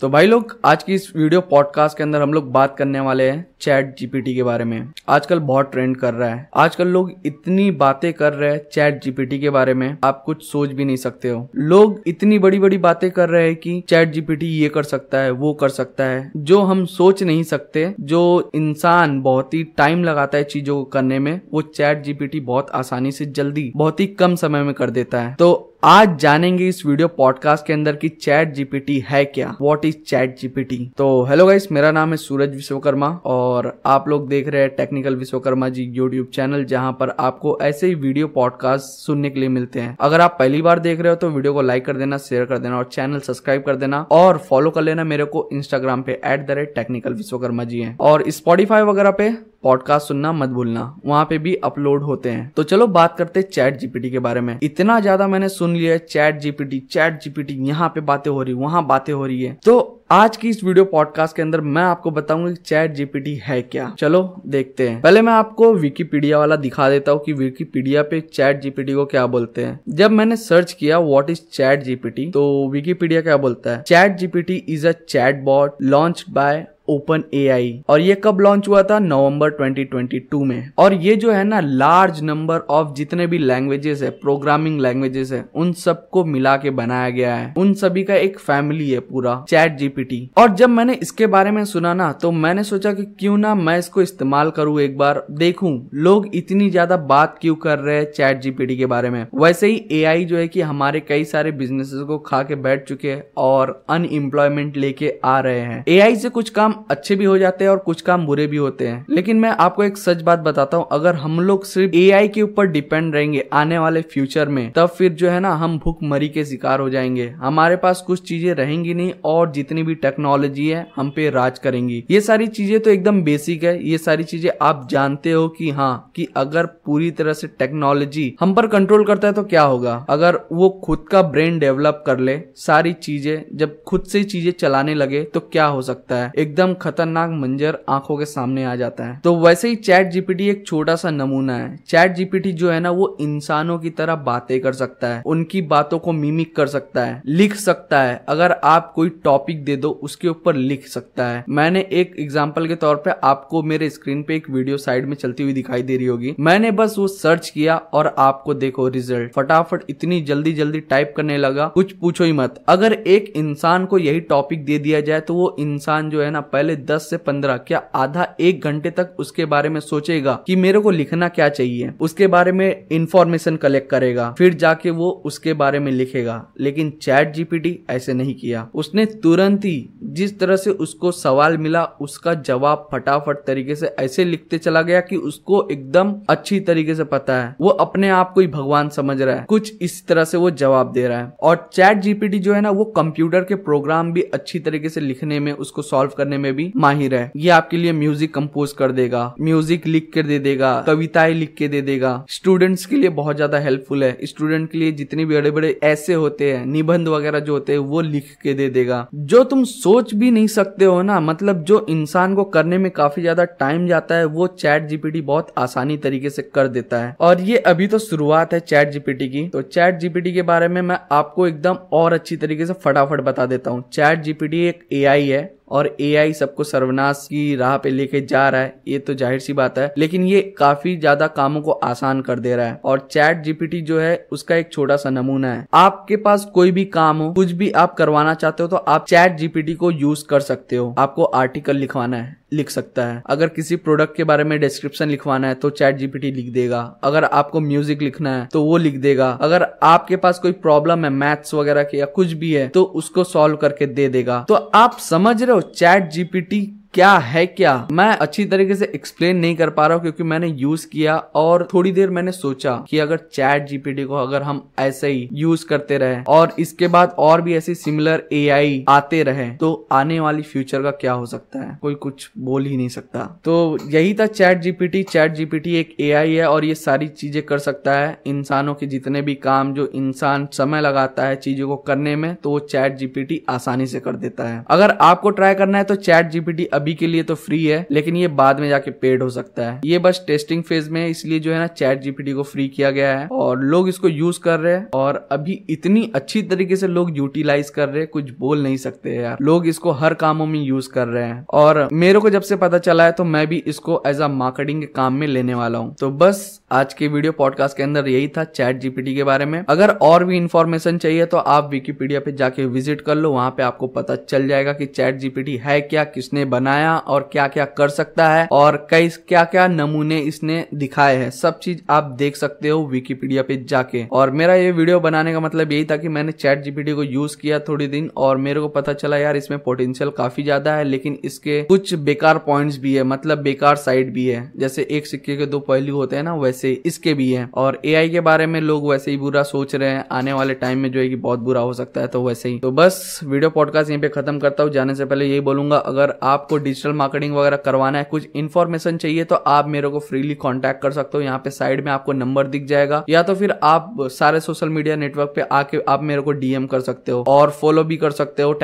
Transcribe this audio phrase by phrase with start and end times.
[0.00, 3.30] तो भाई लोग, आज की इस वीडियो पॉडकास्ट के अंदर हम लोग बात करने वाले
[3.30, 7.70] हैं चैट जीपीटी के बारे में। आजकल बहुत ट्रेंड कर रहा है। आजकल लोग इतनी
[7.70, 11.28] बातें कर रहे हैं चैट जीपीटी के बारे में, आप कुछ सोच भी नहीं सकते
[11.28, 15.18] हो। लोग इतनी बड़ी बड़ी बातें कर रहे हैं कि चैट जीपीटी ये कर सकता
[15.18, 20.04] है, वो कर सकता है, जो हम सोच नहीं सकते, जो इंसान बहुत ही टाइम
[20.04, 24.06] लगाता है चीज़ों को करने में, वो चैट जीपीटी बहुत आसानी से जल्दी, बहुत ही
[24.06, 28.08] कम समय में कर देता है। तो आज जानेंगे इस वीडियो पॉडकास्ट के अंदर कि
[28.08, 29.56] चैट जीपीटी है क्या?
[29.60, 30.90] What is chat GPT?
[30.96, 35.16] तो हेलो गाइस मेरा नाम है सूरज विश्वकर्मा और आप लोग देख रहे हैं technical
[35.16, 39.80] Vishwakarma ji YouTube channel जहाँ पर आपको ऐसे ही वीडियो पॉडकास्ट सुनने के लिए मिलते
[39.80, 42.44] हैं। अगर आप पहली बार देख रहे हो तो वीडियो को लाइक कर देना शेयर
[42.44, 46.20] कर देना और चैनल सब्सक्राइब कर देना और फॉलो कर लेना मेरे को इंस्टाग्राम पे
[46.24, 49.32] at the rate technical Vishwakarma ji है। और स्पॉटीफाई वगैरह पे
[49.64, 53.76] पॉडकास्ट सुनना मत भूलना, वहाँ पे भी अपलोड होते हैं। तो चलो बात करते चैट
[53.76, 57.88] जीपीटी के बारे में। इतना ज़्यादा मैंने सुन लिया है चैट जीपीटी चैट जीपीटी यहाँ
[57.88, 61.36] पे बातें हो रही, वहाँ बातें हो रही है। तो आज की इस वीडियो पॉडकास्ट
[61.36, 65.32] के अंदर मैं आपको बताऊँगा कि चैट जीपीटी है क्या। चलो देखते हैं। पहले मैं
[65.32, 69.78] आपको विकीपीडिया वाला दिखा देता हूँ कि विकीपीडिया पे चैट जीपीटी को क्या बोलते हैं।
[69.88, 73.82] जब मैंने सर्च किया व्हाट इज़ चैट जीपीटी तो विकीपीडिया क्या बोलता है?
[73.82, 78.82] Chat GPT is a chat bot launch by open AI और ये कब लॉन्च हुआ
[78.82, 78.98] था?
[79.00, 84.10] नवंबर 2022 में। और ये जो है ना लार्ज नंबर ऑफ़ जितने भी लैंग्वेजेस है
[84.12, 88.90] प्रोग्रामिंग लैंग्वेजेस है, उन सबको मिला के बनाया गया है। उन सभी का एक फैमिली
[88.90, 92.92] है पूरा चैट जीपीटी और जब मैंने इसके बारे में सुना ना तो मैंने सोचा
[92.92, 97.54] कि क्यों ना मैं इसको इस्तेमाल करूँ एक बार, देखूँ, लोग इतनी ज़्यादा बात क्यों
[97.56, 99.26] कर रहे हैं चैट जीपीटी के बारे में?
[99.34, 103.10] वैसे ही ए जो है कि हमारे कई सारे बिजनेसेस को खा के बैठ चुके
[103.10, 107.64] हैं और अनएम्प्लॉयमेंट लेके आ रहे हैं। एआई से कुछ काम अच्छे भी हो जाते
[107.64, 110.76] हैं और कुछ काम बुरे भी होते हैं। लेकिन मैं आपको एक सच बात बताता
[110.76, 114.88] हूँ, अगर हम लोग सिर्फ़ एआई के ऊपर डिपेंड रहेंगे आने वाले फ्यूचर में, तब
[114.88, 118.52] फिर जो है ना, हम भूख मरी के शिकार हो जाएँगे। हमारे पास कुछ चीज़ें
[118.54, 122.90] रहेंगी नहीं और जितनी भी टेक्नोलॉजी है, हम पे राज करेंगी। ये सारी चीज़ें तो
[122.90, 127.32] एकदम बेसिक है। ये सारी चीज़ें आप जानते हो कि हाँ कि अगर पूरी तरह
[127.32, 129.94] से टेक्नोलॉजी हम पर कंट्रोल करता है तो क्या होगा?
[130.10, 134.94] अगर वो खुद का ब्रेन डेवलप कर ले, सारी चीज़ें, जब खुद से चीज़ें चलाने
[134.94, 136.30] लगे तो क्या हो सकता है?
[136.38, 140.48] एकदम एकदम खतरनाक मंजर आँखों के सामने आ जाता है। तो वैसे ही चैट जीपीटी
[140.48, 144.58] एक छोटा सा नमूना है। चैट जीपीटी जो है ना, वो इंसानों की तरह बातें
[144.60, 148.92] कर सकता है। उनकी बातों को मिमिक कर सकता है। लिख सकता है। अगर आप
[148.96, 153.20] कोई टॉपिक दे दो, उसके ऊपर लिख सकता है। मैंने एक एग्ज़ाम्पल के तौर पर
[153.24, 156.70] आपको मेरे स्क्रीन पे एक वीडियो साइड में चलती हुई दिखाई दे रही होगी। मैंने
[156.72, 161.66] बस वो सर्च किया और आपको देखो रिज़ल्ट। फटाफट इतनी जल्दी जल्दी टाइप करने लगा।
[161.68, 165.54] कुछ पूछो ही मत। अगर एक इंसान को यही टॉपिक दे दिया जाए तो वो
[165.60, 169.68] इंसान जो है ना पहले 10 से 15 क्या आधा एक घंटे तक उसके बारे
[169.68, 171.92] में सोचेगा कि मेरे को लिखना क्या चाहिए?
[172.00, 177.32] उसके बारे में इंफॉर्मेशन कलेक्ट करेगा, फिर जाके वो उसके बारे में लिखेगा। लेकिन चैट
[177.32, 182.88] जीपीटी ऐसे नहीं किया। उसने तुरंत ही जिस तरह से उसको सवाल मिला, उसका जवाब
[182.92, 187.54] फटाफट तरीके से ऐसे लिखते चला गया कि उसको एकदम अच्छी तरीके से पता है।
[187.60, 190.92] वो अपने आप को ही भगवान समझ रहा है। कुछ इस तरह से वो जवाब
[190.92, 194.58] दे रहा है। और चैट जीपीटी जो है ना, वो कंप्यूटर के प्रोग्राम भी अच्छी
[194.58, 198.34] तरीके से लिखने में, उसको सॉल्व करने में भी माहिर है। ये आपके लिए म्यूज़िक
[198.34, 202.96] कंपोज कर देगा। म्यूज़िक लिख कर दे देगा, कविताएँ लिख के दे देगा। स्टूडेंट्स के
[202.96, 206.64] लिए बहुत ज़्यादा हेल्पफुल है। स्टूडेंट के लिए जितने भी बड़े बड़े ऐसे होते हैं,
[206.66, 210.46] निबंध वगैरह जो होते हैं, वो लिख के दे देगा। जो तुम सोच भी नहीं
[210.48, 214.46] सकते हो ना मतलब जो इंसान को करने में काफ़ी ज़्यादा टाइम जाता है, वो
[214.48, 218.60] चैट जीपीटी बहुत आसानी तरीके से कर देता है। और ये अभी तो शुरुआत है
[218.60, 222.66] चैट जीपीटी की। तो चैट जीपीटी के बारे में मैं आपको एकदम और अच्छी तरीके
[222.66, 227.54] से फटाफट बता देता हूँ। चैट जीपीटी एक एआई है। और एआई सबको सर्वनाश की
[227.56, 230.96] राह पे लेके जा रहा है, ये तो ज़ाहिर सी बात है। लेकिन ये काफ़ी
[230.96, 234.72] ज़्यादा कामों को आसान कर दे रहा है। और चैट जीपीटी जो है, उसका एक
[234.72, 238.62] छोटा सा नमूना है। आपके पास कोई भी काम हो, कुछ भी आप करवाना चाहते
[238.62, 242.70] हो तो आप चैट जीपीटी को यूज़ कर सकते हो। आपको आर्टिकल लिखवाना है। लिख
[242.70, 246.52] सकता है। अगर किसी प्रोडक्ट के बारे में डिस्क्रिप्शन लिखवाना है तो चैट जीपीटी लिख
[246.52, 251.04] देगा। अगर आपको म्यूज़िक लिखना है तो वो लिख देगा। अगर आपके पास कोई प्रॉब्लम
[251.04, 254.54] है मैथ्स वगैरह की या कुछ भी है तो उसको सॉल्व करके दे देगा। तो
[254.54, 256.60] आप समझ रहे हो चैट जीपीटी
[256.94, 257.72] क्या है क्या?
[257.92, 261.66] मैं अच्छी तरीके से एक्सप्लेन नहीं कर पा रहा हूँ क्योंकि मैंने यूज़ किया और
[261.74, 265.98] थोड़ी देर मैंने सोचा कि अगर चैट जीपीटी को अगर हम ऐसे ही यूज़ करते
[265.98, 270.82] रहे और इसके बाद और भी ऐसी सिमिलर एआई आते रहे तो आने वाली फ्यूचर
[270.82, 271.78] का क्या हो सकता है?
[271.82, 276.34] कोई कुछ बोल ही नहीं सकता। तो यही था चैट जीपीटी चैट जीपीटी एक एआई
[276.34, 280.48] है और ये सारी चीज़ें कर सकता है इंसानों के जितने भी काम जो इंसान
[280.52, 284.48] समय लगाता है चीज़ों को करने में तो वो चैट जीपीटी आसानी से कर देता
[284.48, 287.86] है। अगर आपको ट्राई करना है तो चैट जीपीटी अभी के लिए तो फ्री है,
[287.90, 291.38] लेकिन ये बाद में जाके पेड हो सकता है। ये बस टेस्टिंग फ़ेज़ में इसलिए
[291.40, 294.58] जो है ना चैट जीपीटी को फ्री किया गया है और लोग इसको यूज़ कर
[294.60, 298.62] रहे हैं और अभी इतनी अच्छी तरीके से लोग यूटिलाइज कर रहे हैं, कुछ बोल
[298.62, 302.30] नहीं सकते यार। लोग इसको हर कामों में यूज़ कर रहे हैं। और मेरे को
[302.30, 305.26] जब से पता चला है तो मैं भी इसको एज अ मार्केटिंग के काम में
[305.26, 309.14] लेने वाला हूँ। तो बस आज के वीडियो पॉडकास्ट के अंदर यही था चैट जीपीटी
[309.14, 313.14] के बारे में। अगर और भी इंफॉर्मेशन चाहिए तो आप विकीपीडिया पे जाके विज़िट कर
[313.14, 317.28] लो, वहाँ पे आपको पता चल जाएगा कि चैट जीपीटी है क्या, किसने बनाया और
[317.32, 321.78] क्या क्या कर सकता है और कई क्या क्या नमूने इसने दिखाए हैं। सब चीज़
[321.90, 325.84] आप देख सकते हो विकीपीडिया पे जाके। और मेरा ये वीडियो बनाने का मतलब यही
[325.84, 329.16] था कि मैंने चैट जीपीटी को यूज़ किया थोड़ी दिन और मेरे को पता चला,
[329.16, 333.76] यार, इसमें पोटेंशियल काफ़ी ज़्यादा है, लेकिन इसके कुछ बेकार पॉइंट्स भी है मतलब बेकार
[333.78, 337.30] साइड भी है। जैसे एक सिक्के के दो पहलू होते हैं ना, वैसे इसके भी
[337.32, 340.54] है। और एआई के बारे में लोग वैसे ही बुरा सोच रहे हैं। आने वाले
[340.56, 343.20] टाइम में जो है कि बहुत बुरा हो सकता है तो वैसे ही। तो बस,
[343.24, 346.92] वीडियो पॉडकास्ट यहीं पे खत्म करता हूँ। जाने से पहले यही बोलूँगा, अगर आपको डिजिटल
[346.92, 351.18] मार्केटिंग वगैरह करवाना है, कुछ इन्फॉर्मेशन चाहिए तो आप मेरे को फ्रीली कॉन्टेक्ट कर सकते
[351.18, 354.68] हो। यहाँ पे साइड में आपको नंबर दिख जाएगा। या तो फिर आप सारे सोशल
[354.68, 358.10] मीडिया नेटवर्क पे आके आप मेरे को डीएम कर सकते हो और फॉलो भी कर
[358.12, 358.58] सकते हो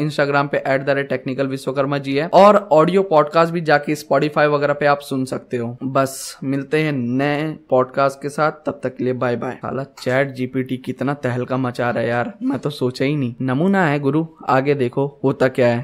[0.00, 4.46] इंस्टाग्राम पे at the rate technical Vishwakarma ji है। और ऑडियो पॉडकास्ट भी जाके स्पॉडीफाई
[4.48, 8.96] वगैरह पे आप सुन सकते हो। बस, मिलते हैं नए पॉडकास्ट के साथ। तब तक
[8.96, 12.70] के लिए बाय बाय साला चैट जीपीटी कितना तहलका मचा रहा है यार। मैं तो
[12.70, 15.80] सोचा ही नहीं। नमूना है, गुरु। आगे देखो, होता क्या है।